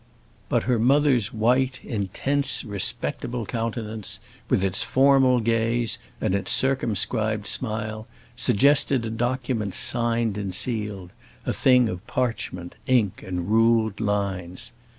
[0.49, 8.07] But her mother's white, intense, respectable countenance, with its formal gaze, and its circumscribed smile,
[8.35, 11.11] suggested a document signed and sealed;
[11.45, 14.71] a thing of parchment, ink, and ruled lines.